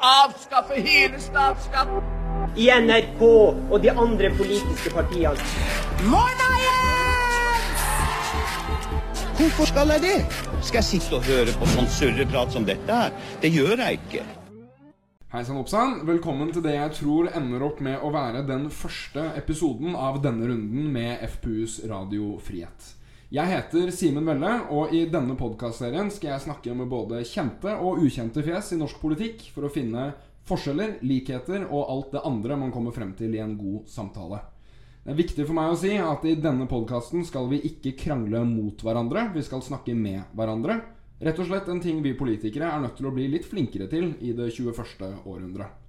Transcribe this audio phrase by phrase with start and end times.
[0.00, 2.02] avskaffe hele statsskatten.
[2.56, 3.22] I NRK
[3.70, 5.36] og de andre politiske partiene.
[6.10, 7.84] Morna, Jens!
[9.38, 10.18] Hvorfor skal jeg det?
[10.62, 13.14] Skal jeg sitte og høre på sånn surreprat som dette her?
[13.40, 14.24] Det gjør jeg ikke.
[15.30, 16.00] Hei sann oppsann.
[16.08, 20.48] Velkommen til det jeg tror ender opp med å være den første episoden av denne
[20.50, 22.96] runden med FPUs Radio Frihet.
[23.30, 28.00] Jeg heter Simen Velle, og i denne podkastserien skal jeg snakke med både kjente og
[28.02, 30.08] ukjente fjes i norsk politikk for å finne
[30.50, 34.40] forskjeller, likheter og alt det andre man kommer frem til i en god samtale.
[35.04, 38.42] Det er viktig for meg å si at i denne podkasten skal vi ikke krangle
[38.50, 40.80] mot hverandre, vi skal snakke med hverandre.
[41.22, 44.10] Rett og slett en ting vi politikere er nødt til å bli litt flinkere til
[44.26, 45.06] i det 21.
[45.22, 45.79] århundret.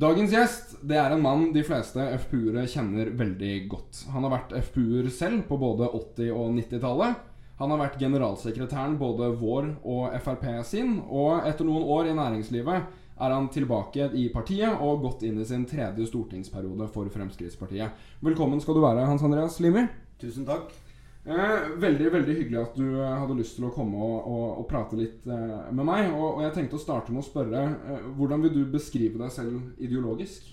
[0.00, 3.98] Dagens gjest det er en mann de fleste FPU-ere kjenner veldig godt.
[4.14, 7.18] Han har vært FPU-er selv på både 80- og 90-tallet.
[7.58, 12.86] Han har vært generalsekretæren både vår og Frp sin, og etter noen år i næringslivet
[13.20, 17.92] er han tilbake i partiet og gått inn i sin tredje stortingsperiode for Fremskrittspartiet.
[18.24, 19.84] Velkommen skal du være, Hans Andreas Limi.
[20.22, 20.72] Tusen takk.
[21.20, 24.68] Eh, veldig veldig hyggelig at du eh, hadde lyst til å komme og, og, og
[24.70, 26.06] prate litt eh, med meg.
[26.14, 29.34] Og, og, jeg tenkte å starte med å spørre eh, hvordan vil du beskrive deg
[29.34, 30.48] selv ideologisk?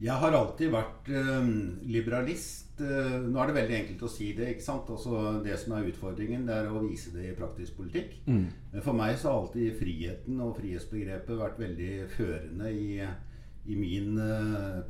[0.00, 1.48] Jeg har alltid vært eh,
[1.88, 2.82] liberalist.
[2.84, 4.50] Eh, nå er det veldig enkelt å si det.
[4.52, 4.92] ikke sant?
[4.92, 8.18] Altså, det som er utfordringen, det er å vise det i praktisk politikk.
[8.28, 8.44] Mm.
[8.84, 13.00] for meg så har alltid friheten og frihetsbegrepet vært veldig førende i,
[13.72, 14.20] i min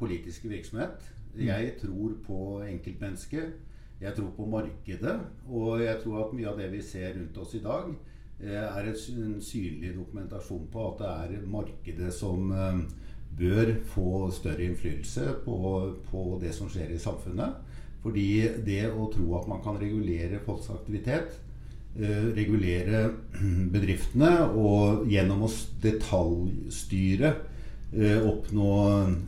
[0.03, 1.07] politiske virksomhet.
[1.39, 3.53] Jeg tror på enkeltmennesket.
[4.01, 5.19] Jeg tror på markedet.
[5.49, 7.93] Og jeg tror at mye av det vi ser rundt oss i dag,
[8.41, 12.49] er en synlig dokumentasjon på at det er markedet som
[13.39, 15.59] bør få større innflytelse på,
[16.09, 17.61] på det som skjer i samfunnet.
[18.01, 18.31] Fordi
[18.65, 21.37] det å tro at man kan regulere folks aktivitet,
[22.37, 23.11] regulere
[23.75, 27.35] bedriftene og gjennom å detaljstyre
[28.31, 28.73] oppnå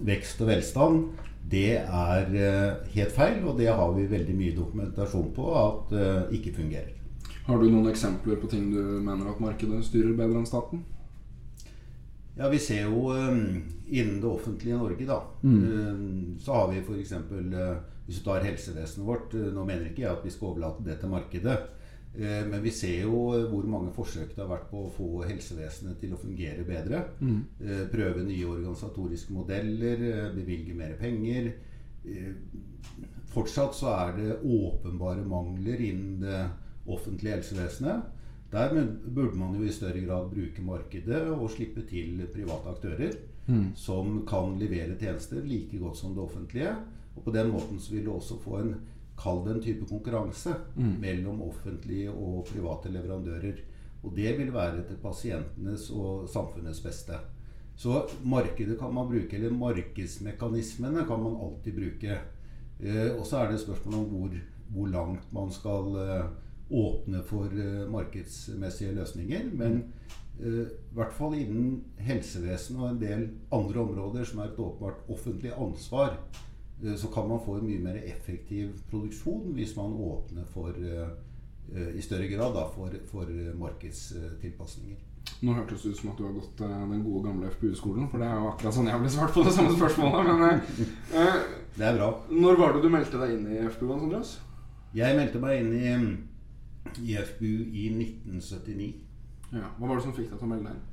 [0.06, 1.21] vekst og velstand,
[1.52, 2.32] det er
[2.94, 6.94] helt feil, og det har vi veldig mye dokumentasjon på at uh, ikke fungerer.
[7.46, 10.84] Har du noen eksempler på ting du mener at markedet styrer bedre enn staten?
[12.38, 16.38] Ja, Vi ser jo um, innen det offentlige Norge, da, mm.
[16.40, 17.12] så har vi f.eks.
[18.06, 21.12] Hvis du tar helsevesenet vårt Nå mener ikke jeg at vi skal overlate det til
[21.12, 21.58] markedet.
[22.12, 26.00] Uh, men vi ser jo hvor mange forsøk det har vært på å få helsevesenet
[26.02, 27.04] til å fungere bedre.
[27.20, 27.38] Mm.
[27.92, 31.52] Prøve nye organisatoriske modeller, bevilge mer penger.
[33.32, 36.42] Fortsatt så er det åpenbare mangler innen det
[36.90, 38.10] offentlige helsevesenet.
[38.52, 38.74] Der
[39.14, 43.14] burde man jo i større grad bruke markedet og slippe til private aktører
[43.46, 43.70] mm.
[43.74, 46.74] som kan levere tjenester like godt som det offentlige.
[47.16, 48.74] Og på den måten så vil du også få en
[49.18, 50.94] Kall det en type konkurranse mm.
[51.00, 53.60] mellom offentlige og private leverandører.
[54.02, 57.18] Og det vil være til pasientenes og samfunnets beste.
[57.76, 62.18] Så markedet kan man bruke, eller markedsmekanismene kan man alltid bruke.
[62.80, 64.38] Eh, og så er det spørsmål om hvor,
[64.74, 66.26] hvor langt man skal eh,
[66.72, 69.50] åpne for eh, markedsmessige løsninger.
[69.52, 69.82] Men
[70.40, 75.04] uh, i hvert fall innen helsevesenet og en del andre områder som er et åpenbart
[75.12, 76.16] offentlig ansvar,
[76.98, 80.74] så kan man få en mye mer effektiv produksjon hvis man åpner for
[81.72, 84.98] i større grad da, for, for markedstilpasninger.
[85.46, 88.08] Nå hørtes det ut som at du har gått den gode gamle FPU-skolen.
[88.10, 90.42] For det er jo akkurat sånn jeg ble svart på det samme spørsmålet.
[90.42, 90.60] Men,
[91.78, 92.10] det er bra.
[92.30, 94.34] Når var det du meldte deg inn i FPU, Hans Andreas?
[94.98, 95.94] Jeg meldte meg inn i
[96.98, 98.94] i FPU i 1979.
[99.52, 100.88] Ja, Hva var det som fikk deg til å melde deg inn?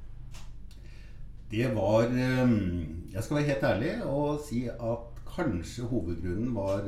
[1.50, 5.09] Det var Jeg skal være helt ærlig og si at
[5.40, 6.88] kanskje hovedgrunnen var,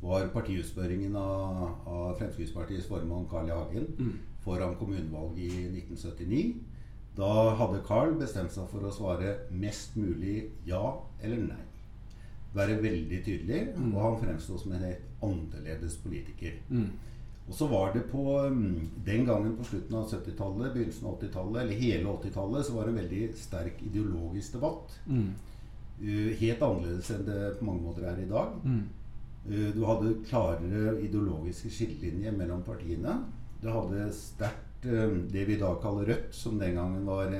[0.00, 3.56] var partiutspørringen av, av, Fremskrittspartiets formann Carl I.
[3.56, 4.12] Hagen mm.
[4.44, 6.44] foran kommunevalget i 1979.
[7.18, 10.84] Da hadde Carl bestemt seg for å svare mest mulig ja
[11.20, 11.62] eller nei.
[12.54, 13.92] Være veldig tydelig, mm.
[13.92, 16.56] og han fremsto som en helt annerledes politiker.
[16.70, 16.88] Mm.
[17.50, 18.22] Og så var det på
[19.04, 22.92] Den gangen på slutten av 70-tallet, begynnelsen av 80-tallet, eller hele 80-tallet, så var det
[22.92, 24.98] en veldig sterk ideologisk debatt.
[25.06, 25.32] Mm.
[26.00, 28.56] Uh, helt annerledes enn det på mange måter er i dag.
[28.64, 28.82] Mm.
[29.46, 33.18] Uh, du hadde klarere ideologiske skillelinjer mellom partiene.
[33.60, 37.36] Du hadde sterkt uh, det vi i dag kaller Rødt, som den gangen var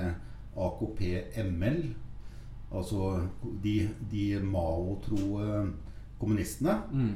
[0.56, 1.82] AKP-ML.
[2.70, 3.26] Altså
[3.64, 3.74] de,
[4.12, 5.40] de Mao-tro
[6.20, 6.76] kommunistene.
[6.92, 7.14] Mm.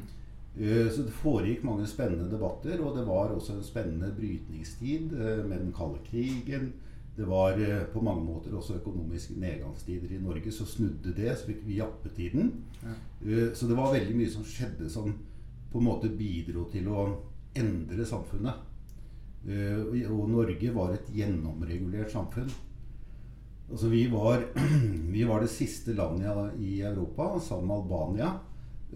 [0.55, 5.43] Eh, så det foregikk mange spennende debatter, og det var også en spennende brytningstid eh,
[5.47, 6.73] med den kalde krigen.
[7.16, 10.50] Det var eh, på mange måter også økonomiske nedgangstider i Norge.
[10.52, 12.52] Så snudde det, så fikk vi jappetiden.
[12.82, 12.94] Ja.
[13.55, 15.12] Så det var veldig mye som skjedde som
[15.72, 17.05] på en måte bidro til å
[17.55, 18.55] endre samfunnet.
[19.46, 22.50] Eh, og- Norge var et gjennomregulert samfunn.
[23.70, 24.43] Altså vi var,
[25.14, 28.32] vi var det siste landet i Europa, sammen med Albania,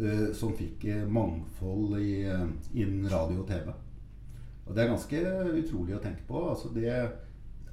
[0.01, 3.71] eh, som fikk eh, mangfold i, eh, innen radio og TV.
[4.67, 5.23] Og det er ganske
[5.63, 6.43] utrolig å tenke på.
[6.51, 6.91] Altså det,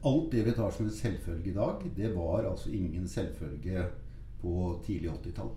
[0.06, 3.86] alt det vi tar som en selvfølge i dag, det var altså ingen selvfølge
[4.42, 5.52] på tidlig 80-tall.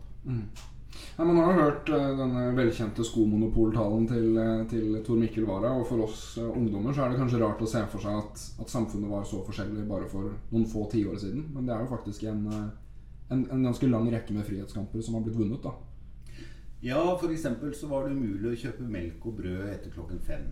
[1.16, 5.74] Ja, man har jo hørt eh, denne velkjente skomonopoltalen til, eh, til Tor Mikkel Wara.
[5.76, 8.44] Og for oss eh, ungdommer så er det kanskje rart å se for seg at,
[8.62, 11.48] at samfunnet var så forskjellig bare for noen få tiår siden.
[11.54, 15.26] Men det er jo faktisk en, en, en ganske lang rekke med frihetskamper som har
[15.26, 15.66] blitt vunnet.
[15.66, 15.74] da
[16.86, 17.46] Ja, f.eks.
[17.80, 20.48] så var det umulig å kjøpe melk og brød etter klokken fem.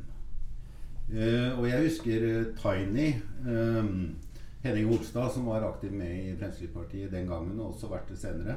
[1.07, 3.13] Eh, og jeg husker uh, Tiny
[3.47, 4.17] um,
[4.65, 8.57] Henning Holstad, som var aktiv med i Fremskrittspartiet den gangen, og også vært det senere.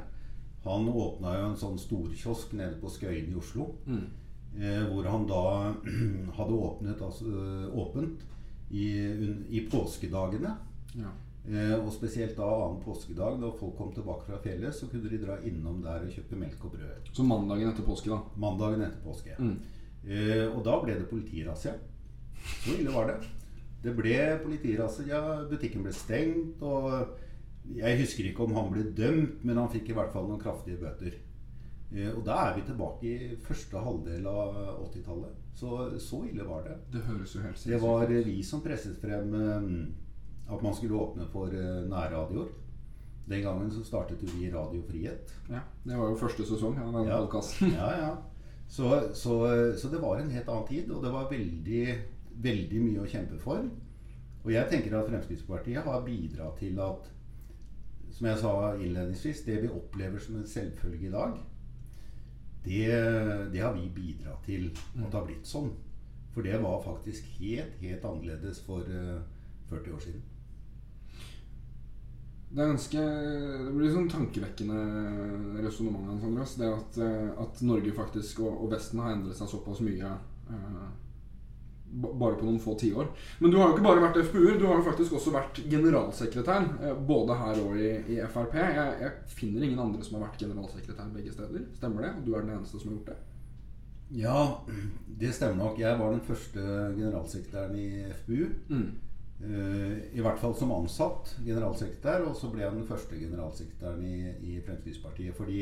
[0.65, 3.67] Han åpna jo en sånn storkiosk nede på Skøyen i Oslo.
[4.57, 5.43] Eh, hvor han da
[6.39, 7.29] hadde åpnet altså,
[7.77, 8.23] åpent
[8.73, 10.55] i, un- i påskedagene.
[10.97, 11.11] Ja.
[11.79, 15.37] Og spesielt da annen påskedag, da folk kom tilbake fra fjellet, så kunne de dra
[15.47, 17.07] innom der og kjøpe melk og brød.
[17.15, 18.19] Så mandagen etter påske, da.
[18.41, 19.37] Mandagen etter påske.
[19.39, 19.55] Mm.
[20.51, 21.73] Og da ble det politirazzia.
[22.63, 23.17] Så ille var det.
[23.83, 25.19] Det ble politirazzia,
[25.49, 27.17] butikken ble stengt, og
[27.75, 30.79] jeg husker ikke om han ble dømt, men han fikk i hvert fall noen kraftige
[30.81, 31.15] bøter.
[31.93, 34.57] Eh, og da er vi tilbake i første halvdel av
[34.89, 35.37] 80-tallet.
[35.59, 35.69] Så,
[35.99, 36.75] så ille var det.
[36.93, 39.69] Det høres jo helt Det var vi som presset frem eh,
[40.53, 42.51] at man skulle åpne for eh, nærradioer.
[43.29, 45.29] Den gangen så startet vi Radio Frihet.
[45.49, 47.19] Ja, det var jo første sesong av den Ja.
[47.21, 47.73] podkasten.
[47.77, 48.11] Ja, ja.
[48.69, 48.87] Så,
[49.17, 49.35] så,
[49.77, 51.83] så det var en helt annen tid, og det var veldig,
[52.43, 53.65] veldig mye å kjempe for.
[54.43, 57.09] Og jeg tenker at Fremskrittspartiet har bidratt til at,
[58.15, 61.35] som jeg sa innledningsvis, det vi opplever som en selvfølge i dag,
[62.63, 62.87] det,
[63.53, 65.69] det har vi bidratt til at det har blitt sånn.
[66.33, 69.19] For det var faktisk helt, helt annerledes for eh,
[69.69, 70.25] 40 år siden.
[72.49, 73.01] Det er ganske
[73.65, 74.77] Det blir sånn tankevekkende
[75.61, 76.55] resonnement Andreas.
[76.57, 80.79] Det at, eh, at Norge faktisk og, og Vesten har endret seg såpass mye eh,
[80.81, 81.08] ba-
[81.91, 83.07] bare på noen få tiår.
[83.39, 86.67] Men du har jo ikke bare vært FPU-er, du har jo faktisk også vært generalsekretær.
[86.83, 88.53] eh, Både her og i, i Frp.
[88.53, 91.65] Jeg, jeg finner ingen andre som har vært generalsekretær begge steder.
[91.79, 92.13] Stemmer det?
[92.19, 93.17] Og du er den eneste som har gjort det?
[94.09, 94.39] Ja,
[95.19, 95.79] det stemmer nok.
[95.79, 96.63] Jeg var den første
[96.97, 97.89] generalsekretæren i
[98.21, 98.47] FPU.
[98.69, 98.87] Mm.
[99.39, 104.33] Eh, I hvert fall som ansatt generalsekretær, og så ble jeg den første generalsekretæren i,
[104.49, 105.35] i Fremskrittspartiet.
[105.37, 105.61] Fordi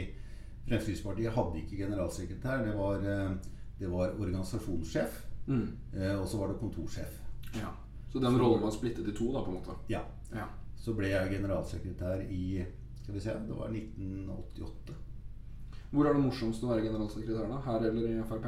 [0.67, 2.63] Fremskrittspartiet hadde ikke generalsekretær.
[2.65, 3.35] Det var, eh,
[3.79, 5.67] det var organisasjonssjef, Mm.
[5.93, 7.19] eh, og så var det kontorsjef.
[7.55, 7.71] Ja.
[8.11, 9.75] Så den rollen var splittet i to, da, på en måte?
[9.91, 10.01] Ja.
[10.33, 10.47] Ja.
[10.77, 12.65] Så ble jeg generalsekretær i
[13.01, 14.95] skal vi se, det var 1988.
[15.91, 17.59] Hvor er det morsomst å være generalsekretær, da?
[17.63, 18.47] Her eller i Frp?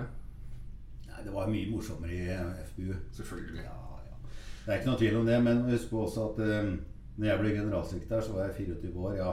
[1.08, 2.90] Nei, det var mye morsommere i FBU.
[3.16, 3.64] Selvfølgelig.
[3.64, 3.78] Ja,
[4.10, 4.18] ja.
[4.66, 6.74] Det er ikke noe tvil om det, men husk på også at eh,
[7.16, 9.16] når jeg ble generalsekretær, så var jeg 24 år.
[9.22, 9.32] Ja,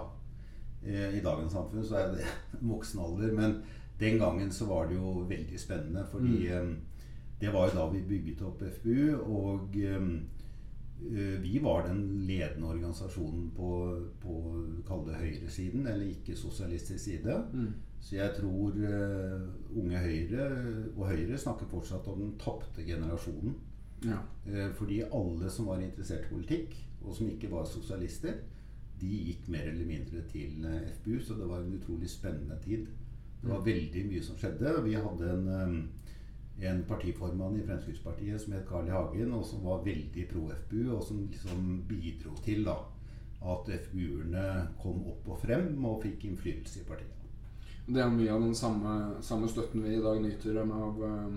[0.85, 2.31] eh, i dagens samfunn så er det
[2.73, 3.59] voksen alder, men
[3.99, 6.71] den gangen så var det jo veldig spennende, fordi eh,
[7.41, 9.17] det var jo da vi bygget opp FBU.
[9.21, 10.07] og eh,
[11.13, 13.71] eh, vi var den ledende organisasjonen på,
[14.23, 14.37] på
[14.89, 17.37] kall det høyresiden, eller ikke-sosialistisk side.
[17.53, 17.75] Mm.
[18.01, 19.47] Så jeg tror eh,
[19.77, 20.51] unge Høyre
[20.97, 23.57] og Høyre snakker fortsatt om den tapte generasjonen.
[24.05, 24.21] Ja.
[24.47, 28.41] Eh, fordi alle som var interessert i politikk, og som ikke var sosialister,
[29.01, 30.65] de gikk mer eller mindre til
[30.97, 32.87] FBU, så det var en utrolig spennende tid.
[33.43, 34.73] Det var veldig mye som skjedde.
[34.85, 35.75] Vi hadde en, eh,
[36.61, 38.91] en partiformann i Fremskrittspartiet som het Carl I.
[38.95, 42.77] Hagen, og som var veldig pro FPU, og som liksom bidro til da,
[43.47, 44.47] at FPU-erne
[44.83, 47.13] kom opp og frem og fikk innflytelse i partiet.
[47.87, 51.37] Det er mye av den samme, samme støtten vi i dag nyter av, eh,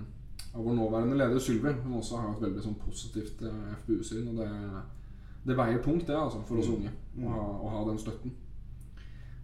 [0.56, 1.72] av vår nåværende leder Sylvi.
[1.84, 4.32] Hun også har et veldig sånn positivt eh, FPU-syn.
[4.32, 4.48] Og det,
[5.46, 6.74] det veier tungt, det, altså, for oss Mm.
[6.80, 6.90] unge
[7.28, 8.32] å ha, å ha den støtten.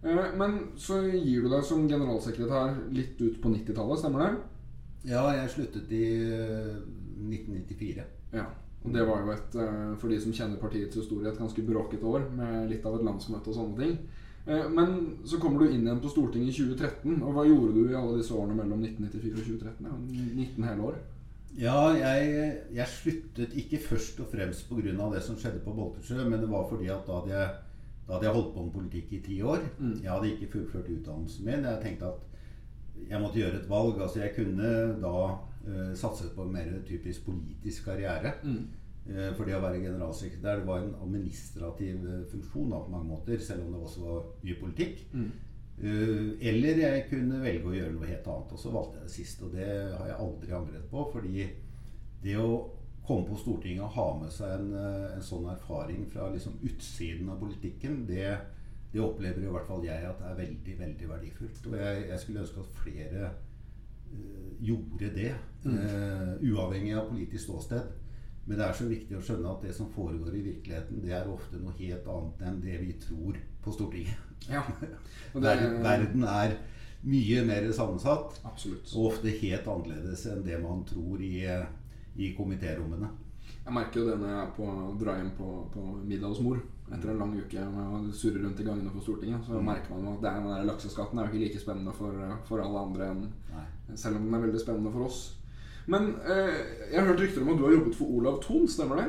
[0.03, 4.43] Eh, Men så gir du deg som generalsekretær litt ut på 90-tallet, stemmer det?
[5.07, 6.77] Ja, jeg sluttet i eh,
[7.27, 8.05] 1994.
[8.35, 8.45] Ja.
[8.85, 12.03] Og det var jo et, eh, for de som kjenner partiets historie, et ganske bråket
[12.03, 13.97] år med litt av et landsmøte og sånne ting.
[14.47, 17.21] Eh, Men så kommer du inn igjen på Stortinget i 2013.
[17.21, 20.09] Og hva gjorde du i alle disse årene mellom 1994 og 2013?
[20.35, 20.99] 19 hele år.
[21.57, 25.09] Ja, jeg, jeg sluttet ikke først og fremst pga.
[25.13, 27.49] det som skjedde på Boltesjø, men det var fordi at da hadde jeg,
[28.07, 29.63] da hadde jeg holdt på med politikk i ti år.
[29.79, 29.95] Mm.
[30.03, 31.65] Jeg hadde ikke fullført utdannelsen min.
[31.65, 32.26] Jeg tenkte at
[33.09, 34.01] jeg måtte gjøre et valg.
[34.01, 34.73] Altså Jeg kunne
[35.03, 35.15] da
[35.67, 38.33] uh, satset på en mer typisk politisk karriere.
[38.43, 38.61] Mm.
[39.07, 43.11] Uh, for det å være generalsekretær det var en administrativ eh, funksjon da, på mange
[43.13, 45.05] måter, selv om det også var mye politikk.
[45.13, 45.29] Mm.
[45.77, 48.57] Uh, eller jeg kunne velge å gjøre noe helt annet.
[48.57, 51.05] Og så valgte jeg det siste, og det har jeg aldri angret på.
[51.13, 51.47] Fordi
[52.23, 52.51] det å
[53.07, 57.29] komme på Stortinget og ha med seg en, eh, en sånn erfaring fra liksom utsiden
[57.31, 58.37] av politikken, det,
[58.93, 61.65] det opplever i hvert fall jeg at er veldig veldig verdifullt.
[61.71, 63.29] Og jeg, jeg skulle ønske at flere
[64.13, 65.31] uh, gjorde det,
[65.65, 67.89] uh, uavhengig av politisk ståsted.
[68.47, 71.27] Men det er så viktig å skjønne at det som foregår i virkeligheten, det er
[71.27, 74.23] ofte noe helt annet enn det vi tror på Stortinget.
[74.47, 74.61] Ja.
[75.33, 76.53] Det, Ver- Verden er
[77.07, 78.87] mye mer sammensatt, Absolutt.
[78.95, 81.43] og ofte helt annerledes enn det man tror i,
[82.15, 83.09] i komitérommene.
[83.65, 84.69] Jeg merker jo det når jeg er på
[85.01, 88.61] drar hjem på, på middag hos mor etter en lang uke med å surre rundt
[88.63, 89.43] i gangene på Stortinget.
[89.47, 92.85] Så merker man at den der lakseskatten er jo ikke like spennende for, for alle
[92.87, 93.65] andre enn Nei.
[93.95, 95.19] Selv om den er veldig spennende for oss.
[95.87, 96.55] Men eh,
[96.91, 99.07] jeg har hørt rykter om at du har jobbet for Olav Thon, stemmer det?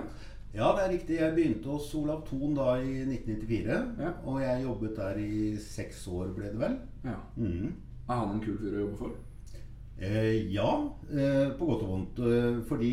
[0.55, 1.17] Ja, det er riktig.
[1.19, 3.81] Jeg begynte hos Olav Thon da i 1994.
[4.01, 4.13] Ja.
[4.25, 6.79] Og jeg jobbet der i seks år, ble det vel.
[7.05, 7.19] Ja.
[7.37, 7.75] Mm.
[8.09, 9.19] Er han en kul fyr å jobbe for?
[9.99, 10.71] Eh, ja,
[11.11, 12.23] eh, på godt og vondt.
[12.23, 12.93] Eh, fordi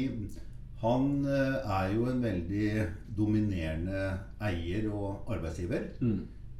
[0.82, 2.70] han eh, er jo en veldig
[3.16, 4.02] dominerende
[4.44, 5.92] eier og arbeidsgiver.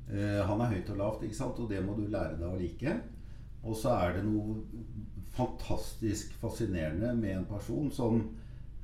[0.08, 1.60] Eh, han er høyt og lavt, ikke sant?
[1.60, 2.98] og det må du lære deg å like.
[3.66, 4.60] Og så er det noe
[5.36, 8.22] fantastisk fascinerende med en person som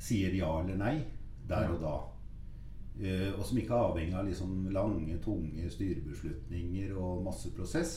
[0.02, 0.96] sier ja eller nei
[1.48, 1.98] der og da.
[3.02, 7.94] Eh, og som ikke er avhengig av liksom lange, tunge styrebeslutninger og masse prosess.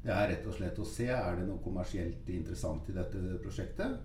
[0.00, 3.98] Det er rett og slett å se er det noe kommersielt interessant i dette prosjektet.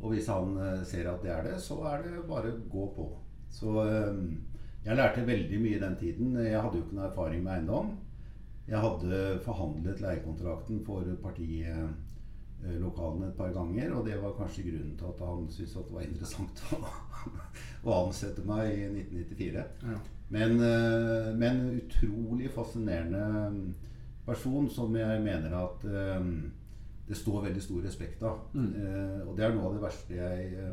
[0.00, 2.88] Og hvis han eh, ser at det er det, så er det bare å gå
[2.96, 3.08] på.
[3.54, 4.24] Så eh,
[4.84, 6.36] jeg lærte veldig mye i den tiden.
[6.44, 7.88] Jeg hadde jo ikke noe erfaring med eiendom.
[8.68, 15.06] Jeg hadde forhandlet leiekontrakten for partilokalene et par ganger, og det var kanskje grunnen til
[15.10, 16.74] at han syntes at det var interessant å,
[17.88, 19.64] å ansette meg i 1994.
[19.90, 19.98] Ja.
[20.34, 23.24] Men, eh, men utrolig fascinerende
[24.24, 26.24] person som jeg mener at eh,
[27.08, 28.36] det står veldig stor respekt av.
[28.56, 28.72] Mm.
[28.80, 30.72] Eh, og det er noe av det verste jeg,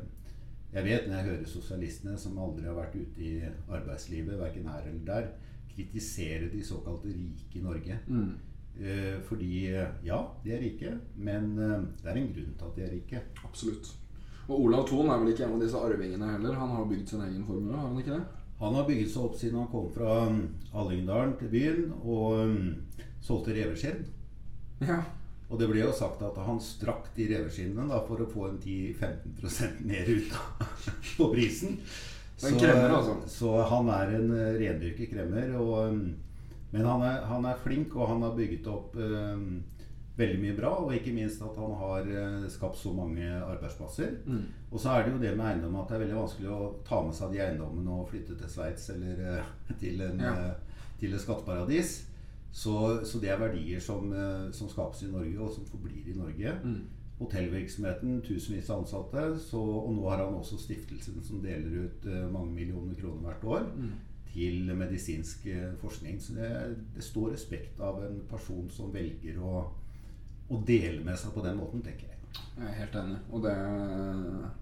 [0.71, 3.33] jeg vet når jeg hører sosialistene som aldri har vært ute i
[3.71, 5.31] arbeidslivet, verken her eller der,
[5.71, 7.97] kritisere de såkalte rike i Norge.
[8.07, 8.31] Mm.
[8.81, 9.65] Eh, fordi
[10.05, 13.23] ja, de er rike, men eh, det er en grunn til at de er rike.
[13.43, 13.91] Absolutt.
[14.47, 16.55] Og Olav Thon er vel ikke en av disse arvingene heller?
[16.59, 18.23] Han har bygd sin egen formue, har han ikke det?
[18.61, 20.15] Han har bygget seg opp siden han kom fra
[20.73, 22.67] Hallingdalen til byen og um,
[23.23, 24.03] solgte reveskjell.
[24.85, 24.99] Ja.
[25.51, 29.81] Og det ble jo sagt at han strakk de reveskinnene for å få en 10-15
[29.89, 30.37] mer ut
[31.17, 31.75] på prisen.
[32.41, 33.17] Så, kremmer, altså.
[33.29, 35.51] så han er en uh, rendyrket kremmer.
[35.59, 36.15] Og, um,
[36.71, 39.59] men han er, han er flink, og han har bygget opp um,
[40.17, 40.71] veldig mye bra.
[40.85, 44.15] Og ikke minst at han har uh, skapt så mange arbeidsplasser.
[44.25, 44.45] Mm.
[44.71, 47.01] Og så er det jo det med eiendom at det er veldig vanskelig å ta
[47.05, 49.51] med seg de eiendommene og flytte til Sveits eller eh,
[49.83, 50.31] til, en, Ja.
[50.47, 51.93] eh, til et skatteparadis.
[52.51, 56.17] Så, så det er verdier som, eh, som skapes i Norge, og som forblir i
[56.17, 56.55] Norge.
[56.63, 56.81] Mm.
[57.21, 59.25] Hotellvirksomheten, tusenvis av ansatte.
[59.39, 63.43] Så, og nå har han også stiftelsen som deler ut eh, mange millioner kroner hvert
[63.43, 63.91] år Mm.
[64.33, 66.19] til medisinsk eh, forskning.
[66.21, 66.49] Så det,
[66.95, 69.65] det står respekt av en person som velger å,
[70.49, 72.17] å dele med seg på den måten, tenker jeg.
[72.57, 73.17] Jeg er helt enig.
[73.31, 73.55] Og det,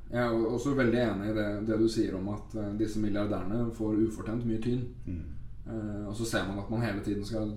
[0.09, 3.99] jeg er også veldig enig i det, det du sier om at disse milliardærene får
[4.07, 4.85] ufortjent mye tyn.
[5.05, 5.27] Mm.
[5.69, 7.51] Eh, og så ser man at man hele tiden skal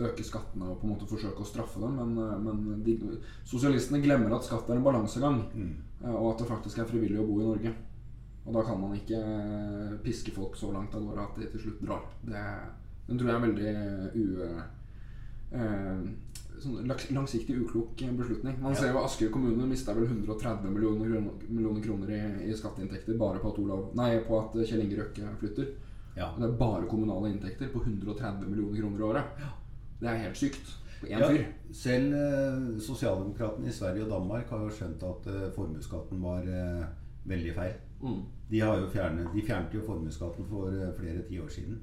[0.00, 1.98] øke skattene og på en måte forsøke å straffe dem.
[1.98, 2.94] Men, eh, men de,
[3.44, 5.74] sosialistene glemmer at skatt er en balansegang, Mm.
[6.04, 7.74] eh, og at det faktisk er frivillig å bo i Norge.
[8.46, 11.82] Og da kan man ikke piske folk så langt av gårde at de til slutt
[11.84, 12.00] drar.
[12.24, 12.44] Det,
[13.08, 14.24] den tror jeg er veldig u...
[16.58, 18.56] sånn langsiktig uklok beslutning.
[18.60, 18.78] Man Ja.
[18.80, 23.38] ser jo Asker kommune mista vel 130 millioner kroner, millioner kroner i, i skatteinntekter bare
[23.38, 25.68] på at, Olav, nei, på at Kjell Inge Røkke flytter.
[26.18, 26.32] Ja.
[26.36, 29.42] Det er bare kommunale inntekter på 130 millioner kroner i året.
[30.00, 30.76] Det er helt sykt.
[31.06, 31.20] Ja,
[31.72, 36.88] selv eh, sosialdemokratene i Sverige og Danmark har jo skjønt at eh, formuesskatten var eh,
[37.30, 37.76] veldig feil.
[38.02, 38.18] Mm.
[38.50, 41.78] De, har jo fjernet, de fjernet jo formuesskatten for eh, flere tiår siden.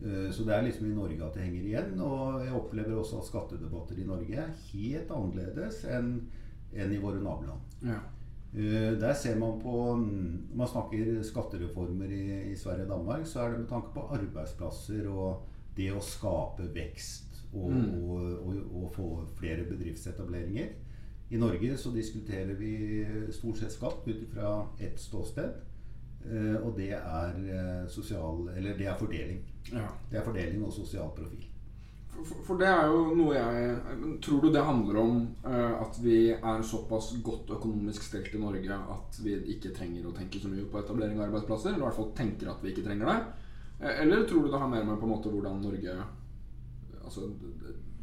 [0.00, 2.00] Eh, så det er liksom i Norge at det henger igjen.
[2.00, 6.14] Og jeg opplever også at skattedebatter i Norge er helt annerledes enn
[6.68, 7.76] enn i våre naboland.
[7.80, 8.00] Ja.
[8.54, 13.26] Eh, Der ser man på mm, Når man snakker skattereformer i, i Sverige og Danmark,
[13.26, 15.42] så er det med tanke på arbeidsplasser og
[15.76, 18.02] det å skape vekst og, Mm.
[18.02, 19.04] og, og, og få
[19.38, 20.68] flere bedriftsetableringer.
[21.30, 25.54] I Norge så diskuterer vi stort sett skatt ut fra ett ståsted.
[26.24, 29.40] eh, Og det er eh, sosial Eller det er fordeling.
[29.72, 29.86] ja.
[30.10, 31.44] Det er fordeling og sosial profil.
[32.18, 33.74] For, for- det er jo noe jeg
[34.24, 38.78] Tror du det handler om uh, at vi er såpass godt økonomisk stelt i Norge
[38.96, 41.70] at vi ikke trenger å tenke så mye på etablering av arbeidsplasser?
[41.74, 43.18] Eller i hvert fall tenker at vi ikke trenger det?
[43.80, 45.98] Eh, Eller tror du det har mer med på en måte hvordan Norge
[47.04, 47.28] Altså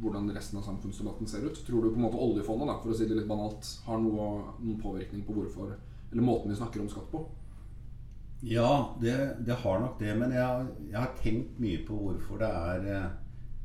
[0.01, 1.59] hvordan resten av samfunnsdebatten ser ut?
[1.67, 4.25] Tror du på en måte oljefondet, da, for å si det litt banalt, har noe,
[4.59, 5.75] noen påvirkning på hvorfor
[6.11, 7.21] Eller måten vi snakker om skatt på?
[8.45, 9.13] Ja, det,
[9.47, 10.11] det har nok det.
[10.19, 13.07] Men jeg, jeg har tenkt mye på hvorfor det er eh,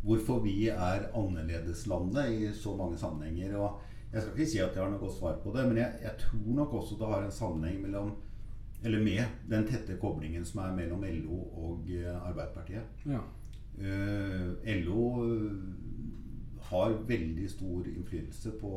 [0.03, 3.57] Hvorfor vi er annerledeslandet i så mange sammenhenger.
[3.57, 3.81] Og
[4.13, 6.17] jeg skal ikke si at jeg har noe godt svar på det, men jeg, jeg
[6.25, 8.15] tror nok også det har en sammenheng mellom
[8.83, 13.05] eller med den tette koblingen som er mellom LO og eh, Arbeiderpartiet.
[13.07, 13.21] Ja.
[13.81, 15.53] Uh, LO eh,
[16.71, 18.73] har veldig stor innflytelse på,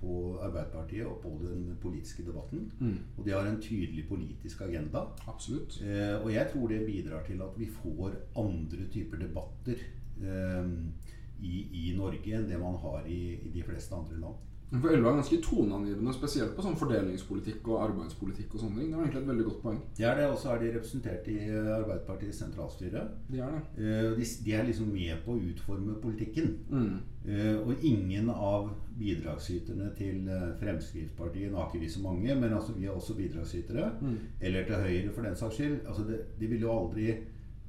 [0.00, 2.70] på Arbeiderpartiet og på den politiske debatten.
[2.78, 2.98] Mm.
[3.16, 5.06] Og de har en tydelig politisk agenda.
[5.28, 5.78] Absolutt.
[5.82, 11.56] Uh, og jeg tror det bidrar til at vi får andre typer debatter eh, i,
[11.82, 14.46] i Norge enn det man har i, i de fleste andre land.
[14.66, 18.88] For LO er ganske toneangivende, spesielt på sånn fordelingspolitikk og arbeidspolitikk og sånne ting.
[18.90, 19.76] Det var egentlig et veldig godt poeng.
[19.94, 23.04] Det er det, og så er de representert i eh, Arbeiderpartiets sentralstyre.
[23.28, 23.60] De er det.
[23.78, 26.50] Eh, de, de er liksom med på å utforme politikken.
[26.72, 26.90] Mm.
[27.30, 30.26] Eh, og ingen av bidragsyterne til
[30.58, 33.92] Fremskrittspartiet Nå har ikke vi så mange, men altså vi er også bidragsytere.
[34.02, 34.18] Mm.
[34.50, 35.78] Eller til Høyre, for den saks skyld.
[35.86, 37.12] Altså det, de vil jo aldri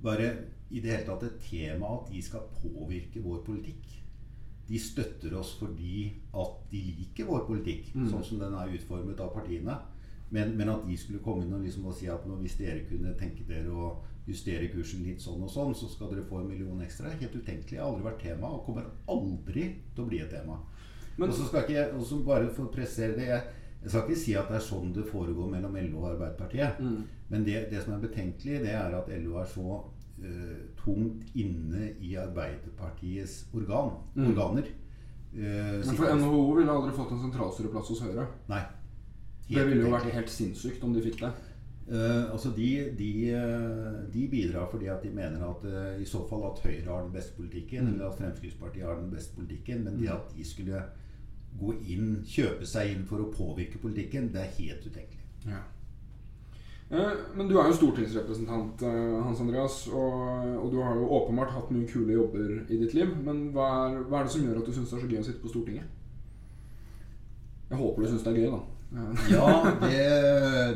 [0.02, 0.34] være
[0.72, 3.86] i det hele tatt et tema at de skal påvirke vår politikk.
[4.68, 8.10] De støtter oss fordi at de liker vår politikk, Mm.
[8.12, 9.78] sånn som den er utformet av partiene.
[10.30, 12.82] Men, men at de skulle komme inn og, liksom og si at nå, hvis dere
[12.90, 13.94] kunne tenke dere å
[14.28, 17.10] justere kursen litt sånn og sånn, så skal dere få en million ekstra.
[17.16, 17.80] Helt utenkelig.
[17.80, 20.60] Har aldri vært tema, og kommer aldri til å bli et tema.
[21.18, 23.44] Men- og så skal ikke jeg, og så bare for å pressere det jeg,
[23.84, 26.78] jeg skal ikke si at det er sånn det foregår mellom LO og Arbeiderpartiet.
[26.82, 27.04] Mm.
[27.30, 29.82] Men det, det som er betenkelig, det er at LO er så
[30.84, 34.30] tungt inne i Arbeiderpartiets organ, Mm.
[34.32, 34.66] organer.
[35.36, 38.28] Eh, Men for NHO ville aldri fått en sentralstyreplass hos Høyre.
[38.50, 38.64] Nei.
[39.50, 41.34] Det ville jo vært helt sinnssykt om de fikk det.
[41.90, 46.20] Uh, altså de, de, eh, de bidrar fordi at de mener at uh, i så
[46.28, 47.94] fall at Høyre har den beste politikken, Mm.
[47.94, 49.84] eller at Fremskrittspartiet har den beste politikken.
[49.86, 50.84] Men det at de skulle
[51.62, 55.24] gå inn, kjøpe seg inn for å påvirke politikken, det er helt utenkelig.
[55.46, 55.62] Ja.
[56.92, 60.22] Eh, Men du er jo stortingsrepresentant, eh, Hans Andreas, og,
[60.64, 63.12] og du har jo åpenbart hatt mye kule jobber i ditt liv.
[63.26, 65.20] Men hva er, hva er det som gjør at du syns det er så gøy
[65.20, 65.94] å sitte på Stortinget?
[67.70, 68.64] Jeg håper du syns det er gøy, da.
[69.36, 69.48] Ja,
[69.84, 70.04] det,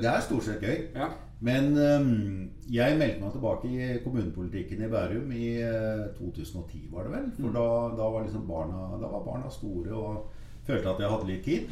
[0.04, 0.82] det er stort sett gøy.
[1.00, 1.08] Ja.
[1.42, 7.16] Men øhm, jeg meldte meg tilbake i kommunepolitikken i Bærum i eh, 2010, var det
[7.16, 7.32] vel.
[7.40, 7.56] For Mm.
[7.56, 7.64] da,
[7.98, 10.28] da, var liksom barna, da var barna store og
[10.68, 11.72] følte at jeg hadde litt tid.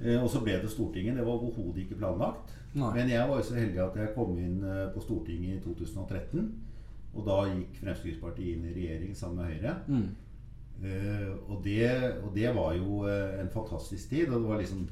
[0.00, 1.20] Eh, og så ble det Stortinget.
[1.20, 2.56] Det var overhodet ikke planlagt.
[2.74, 2.90] Nei.
[2.96, 6.48] Men jeg var jo så heldig at jeg kom inn eh, på Stortinget i 2013.
[7.14, 9.74] Og da gikk Fremskrittspartiet inn i regjering sammen med Høyre.
[9.88, 10.06] Mm.
[10.84, 11.86] Uh, og, det,
[12.26, 14.26] og det var jo eh, en fantastisk tid.
[14.28, 14.88] Og det var liksom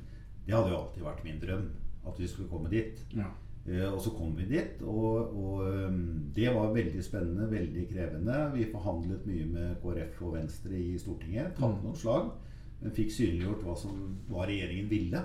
[0.46, 1.64] Det hadde jo alltid vært min drøm
[2.06, 3.02] at vi skulle komme dit.
[3.18, 3.26] Ja.
[3.66, 8.38] Uh, og så kom vi dit, og, og um, det var veldig spennende, veldig krevende.
[8.56, 11.52] Vi forhandlet mye med KrF og Venstre i Stortinget.
[11.58, 11.84] Tapte Mm.
[11.84, 12.32] noen slag,
[12.80, 15.22] men fikk synliggjort hva som hva regjeringen ville.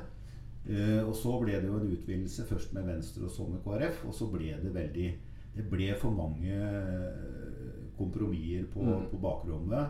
[0.67, 4.05] Eh, og så ble det jo en utvidelse, først med Venstre og så med KrF.
[4.09, 5.13] Og så ble det veldig
[5.57, 9.07] Det ble for mange eh, kompromisser på, Mm.
[9.09, 9.89] på bakrommet.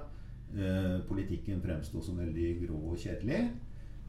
[0.56, 3.50] Eh, politikken fremsto som veldig grå og kjedelig.